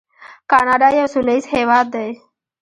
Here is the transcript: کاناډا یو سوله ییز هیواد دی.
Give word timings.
کاناډا 0.51 0.89
یو 0.99 1.07
سوله 1.13 1.33
ییز 1.35 1.45
هیواد 1.55 1.85
دی. 1.95 2.09